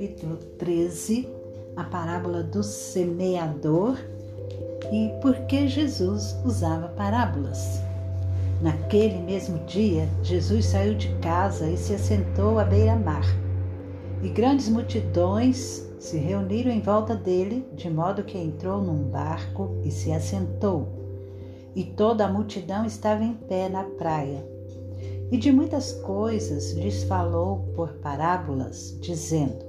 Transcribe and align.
Capítulo 0.00 0.38
13, 0.56 1.28
a 1.76 1.84
parábola 1.84 2.42
do 2.42 2.62
semeador 2.62 3.98
e 4.90 5.12
por 5.20 5.34
que 5.40 5.68
Jesus 5.68 6.34
usava 6.42 6.88
parábolas. 6.88 7.82
Naquele 8.62 9.18
mesmo 9.18 9.58
dia, 9.66 10.08
Jesus 10.22 10.64
saiu 10.64 10.94
de 10.94 11.14
casa 11.16 11.68
e 11.68 11.76
se 11.76 11.92
assentou 11.92 12.58
à 12.58 12.64
beira-mar. 12.64 13.26
E 14.22 14.30
grandes 14.30 14.70
multidões 14.70 15.86
se 15.98 16.16
reuniram 16.16 16.70
em 16.70 16.80
volta 16.80 17.14
dele, 17.14 17.68
de 17.74 17.90
modo 17.90 18.24
que 18.24 18.38
entrou 18.38 18.80
num 18.80 19.02
barco 19.02 19.82
e 19.84 19.90
se 19.90 20.10
assentou. 20.12 20.88
E 21.76 21.84
toda 21.84 22.24
a 22.24 22.32
multidão 22.32 22.86
estava 22.86 23.22
em 23.22 23.34
pé 23.34 23.68
na 23.68 23.84
praia. 23.84 24.42
E 25.30 25.36
de 25.36 25.52
muitas 25.52 25.92
coisas 25.92 26.72
lhes 26.72 27.02
falou 27.02 27.70
por 27.76 27.92
parábolas, 27.96 28.96
dizendo: 28.98 29.68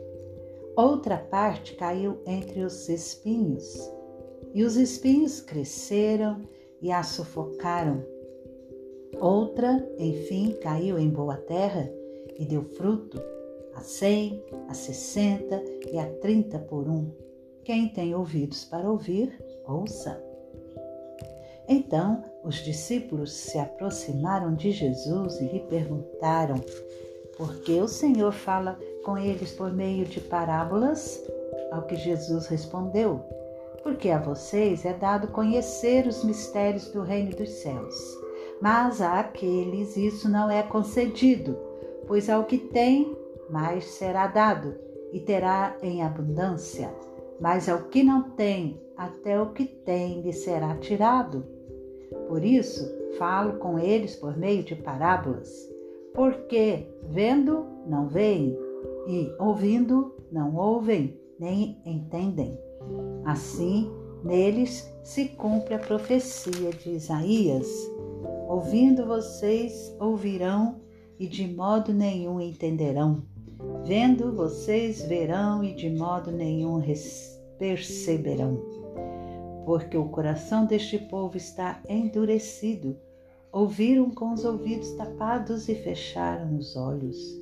Outra 0.75 1.17
parte 1.17 1.75
caiu 1.75 2.19
entre 2.25 2.61
os 2.61 2.87
espinhos, 2.87 3.91
e 4.53 4.63
os 4.63 4.75
espinhos 4.77 5.41
cresceram 5.41 6.41
e 6.81 6.91
a 6.91 7.03
sufocaram. 7.03 8.03
Outra, 9.19 9.85
enfim, 9.97 10.57
caiu 10.61 10.97
em 10.97 11.09
boa 11.09 11.35
terra 11.35 11.91
e 12.37 12.45
deu 12.45 12.63
fruto, 12.63 13.21
a 13.75 13.81
cem, 13.81 14.43
a 14.67 14.73
sessenta 14.73 15.61
e 15.91 15.97
a 15.97 16.07
trinta 16.19 16.57
por 16.57 16.87
um. 16.87 17.11
Quem 17.63 17.89
tem 17.89 18.15
ouvidos 18.15 18.65
para 18.65 18.89
ouvir, 18.89 19.37
ouça. 19.67 20.21
Então 21.67 22.23
os 22.43 22.55
discípulos 22.55 23.31
se 23.31 23.57
aproximaram 23.57 24.55
de 24.55 24.71
Jesus 24.71 25.39
e 25.39 25.45
lhe 25.45 25.59
perguntaram: 25.59 26.55
Por 27.37 27.61
que 27.61 27.79
o 27.79 27.87
Senhor 27.87 28.31
fala 28.31 28.79
com 29.03 29.17
eles 29.17 29.51
por 29.51 29.71
meio 29.73 30.05
de 30.05 30.19
parábolas? 30.19 31.23
Ao 31.71 31.83
que 31.83 31.95
Jesus 31.95 32.47
respondeu: 32.47 33.21
Porque 33.83 34.09
a 34.09 34.19
vocês 34.19 34.85
é 34.85 34.93
dado 34.93 35.27
conhecer 35.29 36.07
os 36.07 36.23
mistérios 36.23 36.89
do 36.89 37.01
reino 37.01 37.35
dos 37.35 37.49
céus. 37.49 37.95
Mas 38.61 39.01
a 39.01 39.19
aqueles 39.19 39.97
isso 39.97 40.29
não 40.29 40.49
é 40.49 40.61
concedido, 40.63 41.57
pois 42.07 42.29
ao 42.29 42.45
que 42.45 42.57
tem, 42.57 43.17
mais 43.49 43.85
será 43.85 44.27
dado, 44.27 44.75
e 45.11 45.19
terá 45.19 45.75
em 45.81 46.03
abundância. 46.03 46.93
Mas 47.39 47.67
ao 47.67 47.83
que 47.83 48.03
não 48.03 48.31
tem, 48.31 48.79
até 48.95 49.41
o 49.41 49.47
que 49.47 49.65
tem 49.65 50.21
lhe 50.21 50.31
será 50.31 50.75
tirado. 50.75 51.43
Por 52.27 52.43
isso, 52.43 52.87
falo 53.17 53.53
com 53.53 53.79
eles 53.79 54.15
por 54.15 54.37
meio 54.37 54.63
de 54.63 54.75
parábolas, 54.75 55.49
porque 56.13 56.87
vendo, 57.09 57.65
não 57.87 58.07
veem, 58.07 58.57
e 59.07 59.33
ouvindo, 59.39 60.15
não 60.31 60.55
ouvem, 60.55 61.17
nem 61.39 61.81
entendem. 61.85 62.57
Assim, 63.25 63.89
neles 64.23 64.91
se 65.03 65.29
cumpre 65.29 65.73
a 65.73 65.79
profecia 65.79 66.69
de 66.71 66.91
Isaías: 66.91 67.67
Ouvindo 68.47 69.05
vocês 69.05 69.95
ouvirão 69.99 70.81
e 71.19 71.27
de 71.27 71.47
modo 71.47 71.93
nenhum 71.93 72.39
entenderão. 72.39 73.23
Vendo 73.85 74.33
vocês 74.35 75.03
verão 75.03 75.63
e 75.63 75.73
de 75.73 75.89
modo 75.89 76.31
nenhum 76.31 76.81
perceberão. 77.57 78.59
Porque 79.65 79.95
o 79.95 80.09
coração 80.09 80.65
deste 80.65 80.97
povo 80.97 81.37
está 81.37 81.81
endurecido. 81.87 82.97
Ouviram 83.51 84.09
com 84.09 84.33
os 84.33 84.45
ouvidos 84.45 84.91
tapados 84.93 85.67
e 85.69 85.75
fecharam 85.75 86.57
os 86.57 86.75
olhos 86.75 87.41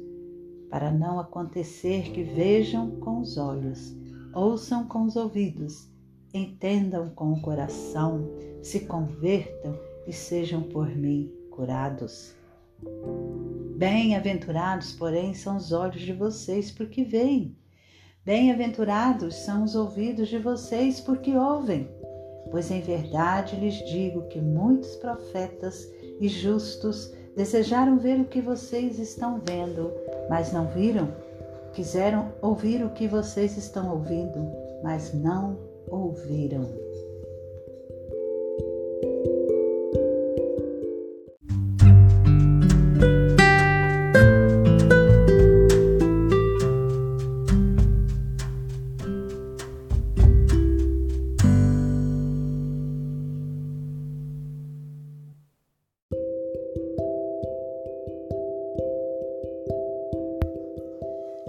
para 0.69 0.91
não 0.91 1.19
acontecer 1.19 2.11
que 2.11 2.23
vejam 2.23 2.91
com 2.99 3.19
os 3.19 3.37
olhos, 3.37 3.95
ouçam 4.33 4.85
com 4.87 5.03
os 5.03 5.15
ouvidos, 5.15 5.89
entendam 6.33 7.09
com 7.09 7.33
o 7.33 7.41
coração, 7.41 8.29
se 8.61 8.81
convertam 8.81 9.77
e 10.05 10.13
sejam 10.13 10.61
por 10.61 10.87
mim 10.87 11.31
curados. 11.49 12.35
Bem-aventurados, 13.75 14.91
porém, 14.93 15.33
são 15.33 15.57
os 15.57 15.71
olhos 15.71 16.01
de 16.01 16.13
vocês, 16.13 16.71
porque 16.71 17.03
veem. 17.03 17.55
Bem-aventurados 18.25 19.35
são 19.35 19.63
os 19.63 19.75
ouvidos 19.75 20.27
de 20.27 20.37
vocês, 20.37 20.99
porque 20.99 21.35
ouvem. 21.35 21.89
Pois 22.51 22.69
em 22.71 22.81
verdade 22.81 23.55
lhes 23.55 23.75
digo 23.89 24.27
que 24.27 24.41
muitos 24.41 24.95
profetas 24.97 25.89
e 26.19 26.27
justos 26.27 27.13
desejaram 27.35 27.97
ver 27.97 28.19
o 28.19 28.25
que 28.25 28.41
vocês 28.41 28.99
estão 28.99 29.39
vendo, 29.45 29.93
mas 30.29 30.53
não 30.53 30.67
viram? 30.67 31.09
Quiseram 31.73 32.31
ouvir 32.41 32.83
o 32.83 32.91
que 32.91 33.07
vocês 33.07 33.57
estão 33.57 33.91
ouvindo, 33.91 34.51
mas 34.83 35.13
não 35.13 35.57
ouviram. 35.87 36.88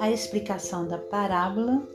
A 0.01 0.11
explicação 0.11 0.89
da 0.89 0.97
parábola. 0.97 1.87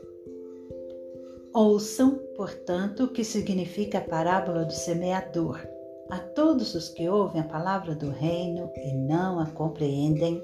Ouçam, 1.52 2.20
portanto, 2.36 3.02
o 3.04 3.08
que 3.08 3.24
significa 3.24 3.98
a 3.98 4.00
parábola 4.00 4.64
do 4.64 4.72
semeador. 4.72 5.60
A 6.08 6.18
todos 6.18 6.76
os 6.76 6.88
que 6.88 7.08
ouvem 7.08 7.40
a 7.40 7.48
palavra 7.48 7.96
do 7.96 8.10
reino 8.10 8.70
e 8.76 8.94
não 8.94 9.40
a 9.40 9.46
compreendem, 9.46 10.40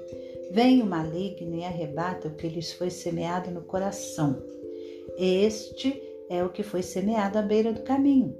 vem 0.51 0.81
o 0.81 0.85
maligno 0.85 1.55
e 1.55 1.63
arrebata 1.63 2.27
o 2.27 2.35
que 2.35 2.49
lhes 2.49 2.73
foi 2.73 2.89
semeado 2.89 3.49
no 3.49 3.61
coração. 3.61 4.43
Este 5.17 6.03
é 6.29 6.43
o 6.43 6.49
que 6.49 6.63
foi 6.63 6.83
semeado 6.83 7.39
à 7.39 7.41
beira 7.41 7.71
do 7.71 7.83
caminho. 7.83 8.35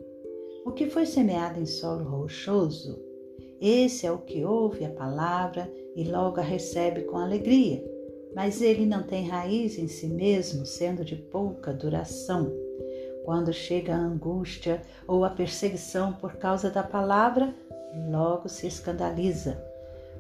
O 0.66 0.72
que 0.73 0.90
foi 0.90 1.05
semeado 1.05 1.61
em 1.61 1.66
solo 1.66 2.03
rochoso, 2.03 3.01
esse 3.61 4.05
é 4.05 4.11
o 4.11 4.17
que 4.17 4.44
ouve 4.44 4.84
a 4.84 4.91
palavra 4.91 5.72
e 5.96 6.03
logo 6.03 6.41
a 6.41 6.43
recebe 6.43 7.03
com 7.03 7.17
alegria 7.17 7.92
mas 8.35 8.62
ele 8.62 8.85
não 8.85 9.03
tem 9.03 9.28
raiz 9.28 9.78
em 9.78 9.88
si 9.88 10.08
mesmo, 10.08 10.66
sendo 10.66 11.06
de 11.06 11.16
pouca 11.16 11.72
duração. 11.72 12.52
Quando 13.24 13.53
chega 13.53 13.94
a 13.94 14.00
angústia 14.00 14.82
ou 15.08 15.24
a 15.24 15.30
perseguição 15.30 16.14
por 16.14 16.35
causa 16.35 16.70
da 16.70 16.84
palavra, 16.84 17.53
logo 18.09 18.50
se 18.50 18.68
escandaliza. 18.68 19.64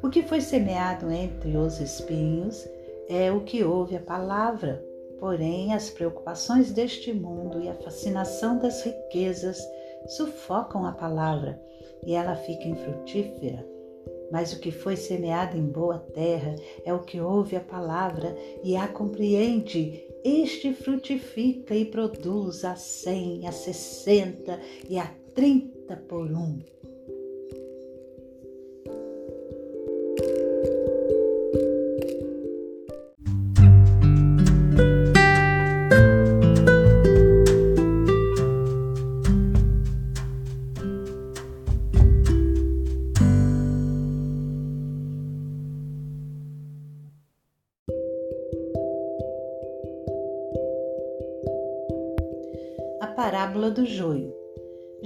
O 0.01 0.09
que 0.09 0.23
foi 0.23 0.41
semeado 0.41 1.11
entre 1.11 1.57
os 1.57 1.79
espinhos 1.79 2.67
é 3.09 3.31
o 3.31 3.41
que 3.41 3.63
ouve 3.63 3.95
a 3.95 4.01
palavra, 4.01 4.83
porém 5.19 5.73
as 5.73 5.89
preocupações 5.89 6.71
deste 6.71 7.13
mundo 7.13 7.61
e 7.61 7.69
a 7.69 7.75
fascinação 7.75 8.57
das 8.57 8.83
riquezas 8.83 9.59
sufocam 10.07 10.85
a 10.85 10.91
palavra 10.91 11.59
e 12.05 12.13
ela 12.13 12.35
fica 12.35 12.67
infrutífera 12.67 13.72
mas 14.33 14.51
o 14.51 14.59
que 14.59 14.71
foi 14.71 14.95
semeado 14.95 15.55
em 15.55 15.67
boa 15.67 15.99
terra 15.99 16.55
é 16.83 16.91
o 16.91 17.03
que 17.03 17.21
ouve 17.21 17.55
a 17.55 17.59
palavra 17.59 18.35
e 18.63 18.75
a 18.75 18.87
compreende. 18.87 20.03
Este 20.23 20.73
frutifica 20.73 21.75
e 21.75 21.85
produz 21.85 22.65
a 22.65 22.75
cem, 22.75 23.47
a 23.47 23.51
sessenta 23.51 24.59
e 24.89 24.97
a 24.97 25.05
trinta 25.35 25.97
por 26.09 26.31
um. 26.31 26.57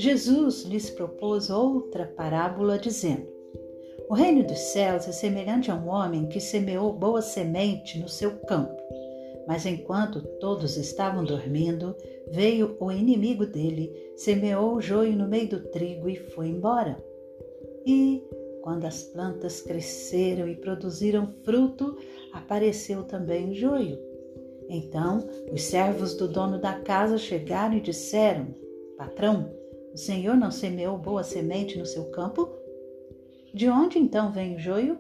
Jesus 0.07 0.63
lhes 0.63 0.89
propôs 0.89 1.49
outra 1.49 2.07
parábola, 2.07 2.79
dizendo: 2.79 3.27
O 4.07 4.13
reino 4.13 4.41
dos 4.41 4.57
céus 4.57 5.05
é 5.05 5.11
semelhante 5.11 5.69
a 5.69 5.75
um 5.75 5.89
homem 5.89 6.27
que 6.27 6.39
semeou 6.39 6.93
boa 6.93 7.21
semente 7.21 7.99
no 7.99 8.07
seu 8.07 8.31
campo. 8.47 8.81
Mas 9.45 9.65
enquanto 9.65 10.21
todos 10.39 10.77
estavam 10.77 11.25
dormindo, 11.25 11.93
veio 12.31 12.77
o 12.79 12.89
inimigo 12.89 13.45
dele, 13.45 13.91
semeou 14.15 14.75
o 14.75 14.81
joio 14.81 15.11
no 15.11 15.27
meio 15.27 15.49
do 15.49 15.59
trigo 15.71 16.07
e 16.07 16.15
foi 16.15 16.47
embora. 16.47 17.03
E, 17.85 18.23
quando 18.61 18.85
as 18.85 19.03
plantas 19.03 19.59
cresceram 19.61 20.47
e 20.47 20.55
produziram 20.55 21.33
fruto, 21.43 21.97
apareceu 22.31 23.03
também 23.03 23.49
o 23.49 23.53
joio. 23.53 23.99
Então 24.69 25.27
os 25.51 25.63
servos 25.63 26.15
do 26.15 26.29
dono 26.29 26.61
da 26.61 26.79
casa 26.79 27.17
chegaram 27.17 27.75
e 27.75 27.81
disseram: 27.81 28.55
Patrão, 28.97 29.66
o 29.93 29.97
senhor 29.97 30.35
não 30.35 30.51
semeou 30.51 30.97
boa 30.97 31.23
semente 31.23 31.77
no 31.77 31.85
seu 31.85 32.05
campo? 32.11 32.49
De 33.53 33.69
onde 33.69 33.97
então 33.97 34.31
vem 34.31 34.55
o 34.55 34.59
joio? 34.59 34.99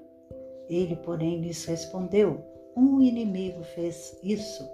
Ele, 0.69 0.95
porém, 0.95 1.41
lhes 1.41 1.63
respondeu: 1.65 2.41
Um 2.75 3.01
inimigo 3.01 3.63
fez 3.63 4.17
isso. 4.23 4.67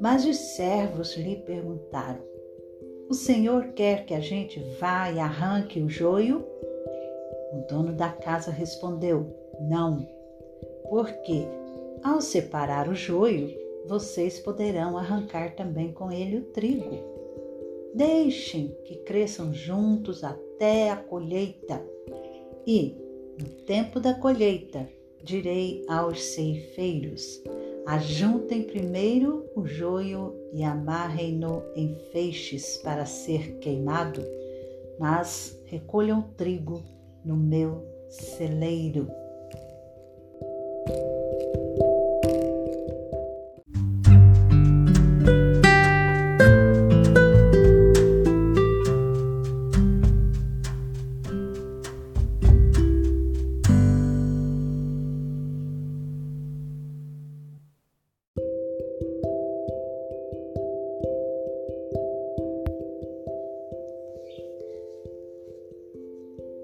Mas 0.00 0.24
os 0.24 0.36
servos 0.36 1.16
lhe 1.16 1.36
perguntaram: 1.36 2.22
O 3.08 3.14
senhor 3.14 3.68
quer 3.68 4.04
que 4.04 4.14
a 4.14 4.20
gente 4.20 4.60
vá 4.78 5.10
e 5.10 5.18
arranque 5.18 5.80
o 5.80 5.88
joio? 5.88 6.44
O 7.52 7.66
dono 7.68 7.92
da 7.92 8.08
casa 8.08 8.50
respondeu: 8.50 9.26
Não, 9.60 10.06
porque 10.88 11.46
ao 12.02 12.20
separar 12.20 12.88
o 12.88 12.94
joio, 12.94 13.54
vocês 13.86 14.38
poderão 14.38 14.96
arrancar 14.96 15.54
também 15.54 15.92
com 15.92 16.10
ele 16.10 16.38
o 16.38 16.44
trigo. 16.52 17.19
Deixem 17.94 18.76
que 18.84 18.96
cresçam 18.98 19.52
juntos 19.52 20.22
até 20.22 20.90
a 20.90 20.96
colheita. 20.96 21.84
E, 22.66 22.94
no 23.38 23.48
tempo 23.64 23.98
da 23.98 24.14
colheita, 24.14 24.88
direi 25.22 25.84
aos 25.88 26.22
ceifeiros: 26.22 27.42
ajuntem 27.86 28.62
primeiro 28.62 29.44
o 29.56 29.66
joio 29.66 30.34
e 30.52 30.62
amarrem-no 30.62 31.62
em 31.74 31.94
feixes 32.12 32.76
para 32.78 33.04
ser 33.04 33.58
queimado, 33.58 34.22
mas 34.98 35.60
recolham 35.64 36.22
trigo 36.36 36.82
no 37.24 37.36
meu 37.36 37.84
celeiro. 38.08 39.10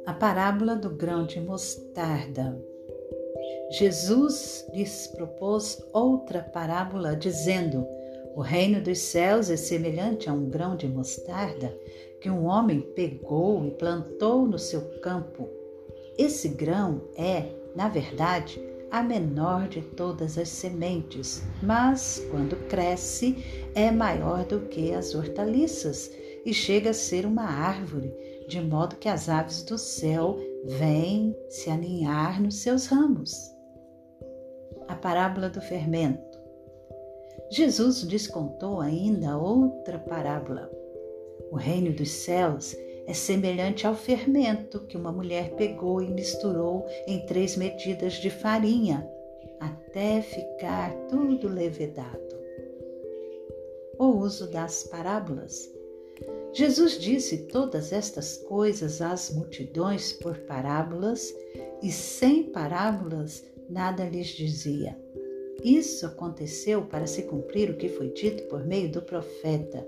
A 0.07 0.15
parábola 0.15 0.77
do 0.77 0.89
grão 0.89 1.27
de 1.27 1.41
mostarda. 1.41 2.57
Jesus 3.73 4.65
lhes 4.73 5.09
propôs 5.09 5.83
outra 5.93 6.41
parábola, 6.41 7.17
dizendo: 7.17 7.85
O 8.37 8.41
reino 8.41 8.81
dos 8.81 8.99
céus 8.99 9.51
é 9.51 9.57
semelhante 9.57 10.31
a 10.31 10.33
um 10.33 10.49
grão 10.49 10.77
de 10.77 10.87
mostarda 10.87 11.77
que 12.21 12.31
um 12.31 12.47
homem 12.47 12.81
pegou 12.95 13.67
e 13.67 13.73
plantou 13.73 14.47
no 14.47 14.61
seu 14.61 14.81
campo. 15.01 15.49
Esse 16.17 16.49
grão 16.51 17.03
é, 17.19 17.47
na 17.75 17.89
verdade, 17.89 18.63
a 18.93 19.03
menor 19.03 19.67
de 19.67 19.83
todas 19.83 20.39
as 20.39 20.49
sementes, 20.49 21.43
mas 21.61 22.25
quando 22.31 22.57
cresce 22.69 23.71
é 23.75 23.91
maior 23.91 24.45
do 24.45 24.61
que 24.61 24.93
as 24.93 25.17
hortaliças 25.17 26.11
e 26.45 26.55
chega 26.55 26.91
a 26.91 26.95
ser 26.95 27.27
uma 27.27 27.45
árvore 27.45 28.15
de 28.47 28.61
modo 28.61 28.97
que 28.97 29.09
as 29.09 29.29
aves 29.29 29.63
do 29.63 29.77
céu 29.77 30.39
vêm 30.65 31.37
se 31.49 31.71
aninhar 31.71 32.41
nos 32.41 32.57
seus 32.57 32.87
ramos. 32.87 33.53
A 34.89 34.95
parábola 34.95 35.49
do 35.49 35.61
fermento. 35.61 36.39
Jesus 37.51 38.03
lhes 38.03 38.27
contou 38.27 38.81
ainda 38.81 39.37
outra 39.37 39.99
parábola. 39.99 40.71
O 41.51 41.57
reino 41.57 41.93
dos 41.93 42.11
céus 42.11 42.77
é 43.07 43.15
semelhante 43.15 43.87
ao 43.87 43.95
fermento 43.95 44.81
que 44.87 44.97
uma 44.97 45.13
mulher 45.13 45.55
pegou 45.55 46.03
e 46.03 46.11
misturou 46.11 46.85
em 47.07 47.25
três 47.27 47.57
medidas 47.57 48.15
de 48.15 48.31
farinha, 48.31 49.09
até 49.61 50.21
ficar 50.21 50.93
tudo 51.09 51.49
levedado. 51.49 52.37
O 53.99 54.07
uso 54.07 54.51
das 54.51 54.83
parábolas. 54.85 55.76
Jesus 56.57 56.99
disse 56.99 57.49
todas 57.49 57.93
estas 57.93 58.39
coisas 58.39 59.03
às 59.03 59.31
multidões 59.31 60.15
por 60.15 60.39
parábolas, 60.39 61.35
e 61.83 61.93
sem 61.93 62.45
parábolas 62.45 63.45
nada 63.69 64.07
lhes 64.07 64.29
dizia. 64.29 64.99
Isso 65.63 66.07
aconteceu 66.07 66.81
para 66.87 67.07
se 67.07 67.25
cumprir 67.25 67.69
o 67.69 67.77
que 67.77 67.91
foi 67.91 68.09
dito 68.09 68.45
por 68.45 68.65
meio 68.65 68.91
do 68.91 69.03
profeta: 69.03 69.87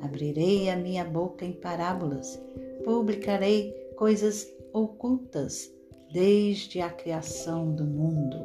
Abrirei 0.00 0.70
a 0.70 0.76
minha 0.76 1.04
boca 1.04 1.44
em 1.44 1.52
parábolas, 1.52 2.40
publicarei 2.82 3.74
coisas 3.94 4.48
ocultas 4.72 5.70
desde 6.10 6.80
a 6.80 6.88
criação 6.88 7.74
do 7.74 7.84
mundo. 7.84 8.38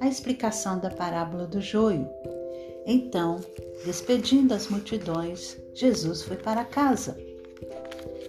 A 0.00 0.08
explicação 0.08 0.80
da 0.80 0.88
parábola 0.88 1.46
do 1.46 1.60
joio. 1.60 2.08
Então, 2.86 3.40
despedindo 3.84 4.54
as 4.54 4.68
multidões, 4.68 5.65
Jesus 5.76 6.22
foi 6.22 6.38
para 6.38 6.64
casa. 6.64 7.14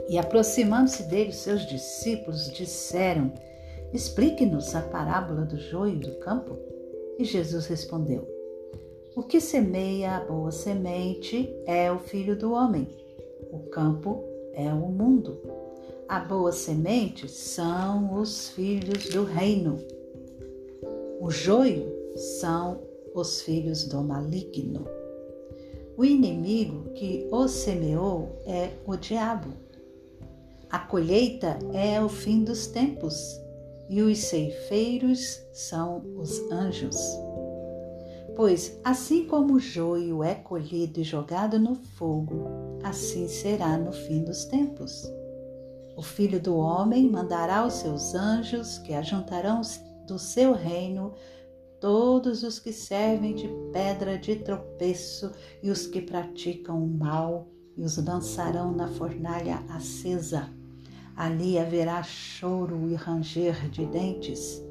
E 0.10 0.18
aproximando-se 0.18 1.04
dele, 1.04 1.32
seus 1.32 1.66
discípulos 1.66 2.51
disseram: 2.51 3.32
Explique-nos 3.94 4.75
a 4.75 4.82
parábola 4.82 5.46
do 5.46 5.58
joio 5.58 5.98
do 5.98 6.12
campo. 6.20 6.58
E 7.18 7.24
Jesus 7.24 7.66
respondeu: 7.68 8.27
O 9.16 9.24
que 9.24 9.39
semeia 9.39 10.18
a 10.18 10.25
boa 10.25 10.51
semente 10.51 11.50
é 11.66 11.89
o 11.89 12.00
filho 12.00 12.36
do 12.36 12.51
homem. 12.51 12.86
O 13.50 13.60
campo 13.70 14.22
é 14.54 14.68
o 14.74 14.89
mundo. 14.89 15.39
A 16.10 16.20
boa 16.20 16.51
semente 16.51 17.30
são 17.30 18.20
os 18.20 18.50
filhos 18.50 19.06
do 19.06 19.24
reino. 19.24 19.80
O 21.22 21.32
joio 21.32 21.94
são 22.16 22.82
os 23.16 23.42
filhos 23.42 23.86
do 23.86 24.04
maligno. 24.04 24.97
O 25.98 26.06
inimigo 26.06 26.92
que 26.94 27.27
os 27.32 27.50
semeou 27.50 28.39
é 28.46 28.70
o 28.86 28.96
diabo. 28.96 29.50
A 30.70 30.77
colheita 30.77 31.58
é 31.74 32.00
o 32.00 32.08
fim 32.08 32.44
dos 32.44 32.68
tempos 32.68 33.16
e 33.89 34.04
os 34.04 34.20
ceifeiros 34.20 35.42
são 35.51 36.04
os 36.16 36.39
anjos. 36.51 36.96
Pois 38.36 38.80
assim 38.84 39.25
como 39.25 39.56
o 39.56 39.60
joio 39.60 40.24
é 40.24 40.36
colhido 40.36 41.00
e 41.00 41.04
jogado 41.04 41.58
no 41.58 41.74
fogo, 41.74 42.80
assim 42.84 43.27
será 43.27 43.75
no 43.75 43.92
fim 43.92 44.24
dos 44.24 44.46
tempos. 44.46 45.12
O 45.96 46.04
filho 46.04 46.39
do 46.39 46.56
homem 46.56 47.10
mandará 47.10 47.66
os 47.66 47.74
seus 47.74 48.13
anjos 48.13 48.77
que 48.77 48.94
ajuntarão 48.94 49.62
do 50.06 50.20
seu 50.20 50.54
reino 50.54 51.16
todos 51.79 52.43
os 52.43 52.60
que 52.60 52.72
servem 52.72 53.36
de 53.36 53.48
pedra 53.72 54.17
de 54.17 54.36
tropeço 54.36 55.31
e 55.62 55.69
os 55.69 55.88
que 55.88 56.01
praticam 56.01 56.84
o 56.84 56.88
mal, 56.88 57.48
e 57.75 57.84
os 57.84 57.98
lançarão 57.98 58.72
na 58.72 58.88
fornalha 58.88 59.63
acesa. 59.69 60.50
Ali 61.15 61.57
haverá 61.57 62.01
choro 62.03 62.89
e 62.89 62.96
ranger 62.96 63.69
de 63.69 63.86
dentes. 63.86 64.62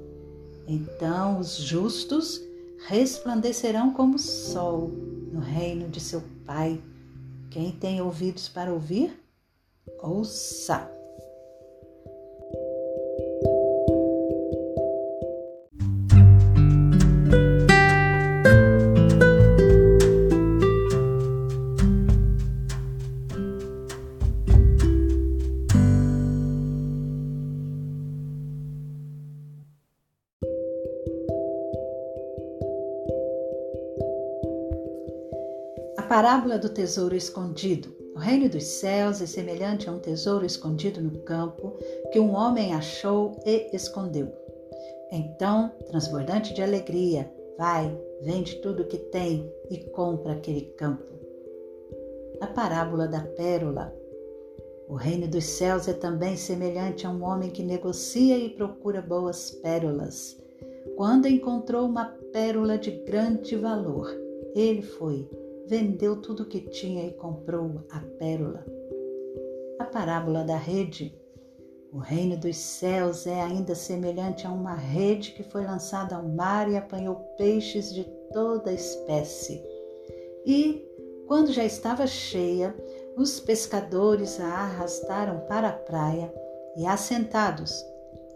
Então 0.66 1.38
os 1.38 1.56
justos 1.56 2.40
resplandecerão 2.86 3.92
como 3.92 4.16
o 4.16 4.18
sol 4.18 4.88
no 5.32 5.40
reino 5.40 5.88
de 5.88 6.00
seu 6.00 6.22
Pai. 6.44 6.80
Quem 7.50 7.72
tem 7.72 8.00
ouvidos 8.00 8.48
para 8.48 8.72
ouvir, 8.72 9.20
ouça. 10.00 10.95
Parábola 36.46 36.58
do 36.58 36.68
tesouro 36.68 37.16
escondido. 37.16 37.92
O 38.14 38.18
reino 38.20 38.48
dos 38.48 38.62
céus 38.62 39.20
é 39.20 39.26
semelhante 39.26 39.88
a 39.88 39.92
um 39.92 39.98
tesouro 39.98 40.46
escondido 40.46 41.02
no 41.02 41.18
campo 41.22 41.76
que 42.12 42.20
um 42.20 42.36
homem 42.36 42.72
achou 42.72 43.36
e 43.44 43.68
escondeu. 43.74 44.32
Então, 45.10 45.72
transbordante 45.88 46.54
de 46.54 46.62
alegria, 46.62 47.28
vai, 47.58 47.92
vende 48.22 48.60
tudo 48.60 48.84
o 48.84 48.86
que 48.86 48.96
tem 48.96 49.52
e 49.68 49.78
compra 49.90 50.34
aquele 50.34 50.60
campo. 50.76 51.04
A 52.40 52.46
parábola 52.46 53.08
da 53.08 53.22
pérola. 53.22 53.92
O 54.88 54.94
reino 54.94 55.26
dos 55.26 55.44
céus 55.44 55.88
é 55.88 55.94
também 55.94 56.36
semelhante 56.36 57.08
a 57.08 57.10
um 57.10 57.24
homem 57.24 57.50
que 57.50 57.64
negocia 57.64 58.38
e 58.38 58.50
procura 58.50 59.02
boas 59.02 59.50
pérolas. 59.50 60.40
Quando 60.96 61.26
encontrou 61.26 61.86
uma 61.86 62.04
pérola 62.32 62.78
de 62.78 62.92
grande 62.92 63.56
valor, 63.56 64.08
ele 64.54 64.82
foi, 64.82 65.28
vendeu 65.68 66.20
tudo 66.20 66.44
o 66.44 66.46
que 66.46 66.60
tinha 66.60 67.04
e 67.06 67.12
comprou 67.12 67.84
a 67.90 68.00
pérola. 68.18 68.64
A 69.78 69.84
parábola 69.84 70.44
da 70.44 70.56
rede. 70.56 71.14
O 71.92 71.98
reino 71.98 72.36
dos 72.36 72.56
céus 72.56 73.26
é 73.26 73.40
ainda 73.40 73.74
semelhante 73.74 74.46
a 74.46 74.50
uma 74.50 74.74
rede 74.74 75.32
que 75.32 75.42
foi 75.42 75.64
lançada 75.64 76.16
ao 76.16 76.28
mar 76.28 76.70
e 76.70 76.76
apanhou 76.76 77.16
peixes 77.36 77.92
de 77.92 78.04
toda 78.32 78.72
espécie. 78.72 79.62
E, 80.44 80.84
quando 81.26 81.52
já 81.52 81.64
estava 81.64 82.06
cheia, 82.06 82.74
os 83.16 83.40
pescadores 83.40 84.38
a 84.38 84.46
arrastaram 84.46 85.40
para 85.46 85.68
a 85.68 85.72
praia 85.72 86.32
e, 86.76 86.86
assentados, 86.86 87.82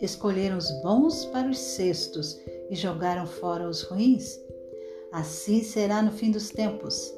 escolheram 0.00 0.56
os 0.56 0.70
bons 0.82 1.26
para 1.26 1.49
os 1.49 1.58
cestos 1.58 2.40
e 2.70 2.75
jogaram 2.75 3.26
fora 3.26 3.68
os 3.68 3.82
ruins. 3.82 4.40
Assim 5.12 5.62
será 5.62 6.00
no 6.00 6.12
fim 6.12 6.30
dos 6.30 6.50
tempos. 6.50 7.12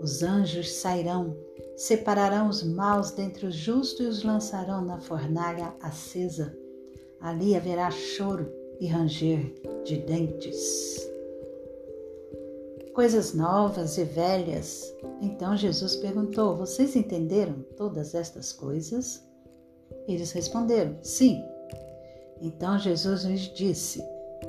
Os 0.00 0.22
anjos 0.22 0.72
sairão, 0.74 1.36
separarão 1.76 2.48
os 2.48 2.62
maus 2.62 3.10
dentre 3.10 3.46
os 3.46 3.54
justos 3.54 4.06
e 4.06 4.08
os 4.08 4.22
lançarão 4.22 4.84
na 4.84 5.00
fornalha 5.00 5.74
acesa. 5.80 6.56
Ali 7.20 7.56
haverá 7.56 7.90
choro 7.90 8.48
e 8.80 8.86
ranger 8.86 9.52
de 9.84 9.96
dentes. 9.98 11.08
Coisas 12.94 13.34
novas 13.34 13.98
e 13.98 14.04
velhas. 14.04 14.92
Então 15.20 15.56
Jesus 15.56 15.96
perguntou: 15.96 16.56
Vocês 16.56 16.94
entenderam 16.94 17.64
todas 17.76 18.14
estas 18.14 18.52
coisas? 18.52 19.22
Eles 20.06 20.30
responderam: 20.30 20.96
Sim. 21.02 21.42
Então 22.40 22.78
Jesus 22.78 23.24
lhes 23.24 23.52
disse: 23.52 24.00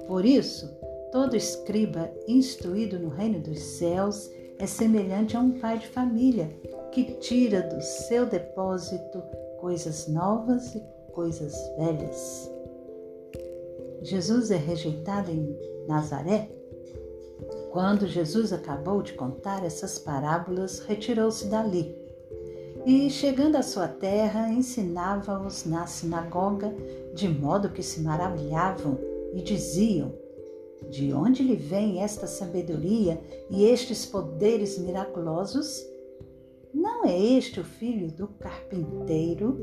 Por 0.07 0.25
isso, 0.25 0.67
todo 1.11 1.35
escriba 1.35 2.11
instruído 2.27 2.99
no 2.99 3.09
reino 3.09 3.39
dos 3.39 3.59
céus 3.59 4.29
é 4.59 4.67
semelhante 4.67 5.37
a 5.37 5.39
um 5.39 5.51
pai 5.59 5.79
de 5.79 5.87
família 5.87 6.49
que 6.91 7.15
tira 7.15 7.61
do 7.61 7.81
seu 7.81 8.25
depósito 8.25 9.23
coisas 9.59 10.07
novas 10.07 10.75
e 10.75 10.83
coisas 11.13 11.55
velhas. 11.77 12.51
Jesus 14.01 14.51
é 14.51 14.57
rejeitado 14.57 15.31
em 15.31 15.57
Nazaré? 15.87 16.49
Quando 17.71 18.07
Jesus 18.07 18.51
acabou 18.51 19.01
de 19.01 19.13
contar 19.13 19.65
essas 19.65 19.97
parábolas, 19.97 20.79
retirou-se 20.79 21.47
dali. 21.47 21.95
E, 22.85 23.09
chegando 23.09 23.55
à 23.55 23.61
sua 23.61 23.87
terra, 23.87 24.49
ensinava-os 24.49 25.65
na 25.65 25.85
sinagoga, 25.85 26.73
de 27.13 27.27
modo 27.27 27.69
que 27.69 27.83
se 27.83 28.01
maravilhavam 28.01 28.97
e 29.33 29.41
diziam: 29.41 30.13
de 30.89 31.13
onde 31.13 31.43
lhe 31.43 31.55
vem 31.55 32.01
esta 32.01 32.27
sabedoria 32.27 33.21
e 33.49 33.65
estes 33.65 34.05
poderes 34.05 34.77
miraculosos? 34.77 35.83
Não 36.73 37.05
é 37.05 37.17
este 37.17 37.59
o 37.59 37.63
filho 37.63 38.11
do 38.11 38.27
carpinteiro? 38.27 39.57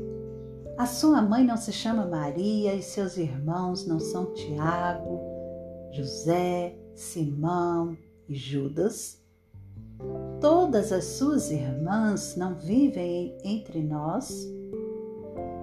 A 0.77 0.85
sua 0.85 1.21
mãe 1.21 1.43
não 1.43 1.57
se 1.57 1.71
chama 1.71 2.05
Maria 2.05 2.75
e 2.75 2.81
seus 2.81 3.17
irmãos 3.17 3.87
não 3.87 3.99
são 3.99 4.33
Tiago, 4.33 5.19
José, 5.91 6.77
Simão 6.93 7.97
e 8.29 8.35
Judas? 8.35 9.19
Todas 10.39 10.91
as 10.91 11.03
suas 11.05 11.49
irmãs 11.49 12.35
não 12.35 12.55
vivem 12.55 13.35
entre 13.43 13.81
nós? 13.81 14.47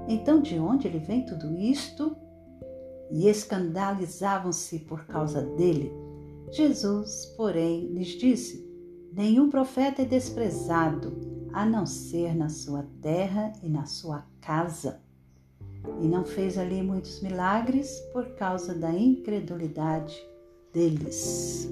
Então, 0.08 0.40
de 0.40 0.58
onde 0.58 0.88
lhe 0.88 0.98
vem 0.98 1.24
tudo 1.24 1.56
isto? 1.56 2.16
E 3.10 3.28
escandalizavam-se 3.28 4.80
por 4.80 5.04
causa 5.06 5.42
dele. 5.42 5.92
Jesus, 6.50 7.26
porém, 7.36 7.88
lhes 7.88 8.08
disse: 8.18 8.64
Nenhum 9.12 9.50
profeta 9.50 10.02
é 10.02 10.04
desprezado, 10.04 11.48
a 11.52 11.64
não 11.64 11.86
ser 11.86 12.34
na 12.34 12.48
sua 12.48 12.84
terra 13.00 13.52
e 13.62 13.68
na 13.68 13.86
sua 13.86 14.24
casa. 14.40 15.00
E 16.00 16.08
não 16.08 16.24
fez 16.24 16.58
ali 16.58 16.82
muitos 16.82 17.20
milagres 17.20 18.00
por 18.12 18.34
causa 18.34 18.74
da 18.74 18.90
incredulidade 18.90 20.16
deles. 20.72 21.68